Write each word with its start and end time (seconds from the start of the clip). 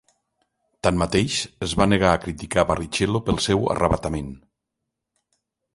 Tanmateix, 0.87 1.35
es 1.67 1.75
va 1.81 1.87
negar 1.91 2.15
a 2.15 2.23
criticar 2.23 2.63
a 2.65 2.67
Barrichello 2.73 3.25
pel 3.29 3.41
seu 3.49 3.69
arravatament. 3.77 4.35